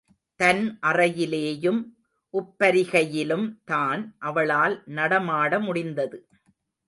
தன் 0.39 0.77
அறையிலேயும், 0.81 1.81
உப்பரிகையிலும்தான் 2.33 4.03
அவளால் 4.19 4.83
நடமாட 4.85 5.59
முடிந்தது. 5.59 6.27